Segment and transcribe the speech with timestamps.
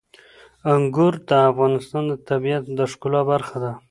[0.73, 3.71] انګور د افغانستان د طبیعت د ښکلا برخه ده.